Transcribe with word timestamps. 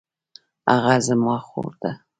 هغه 0.73 0.93
زما 1.07 1.35
خور 1.47 1.71
ده 1.81 1.91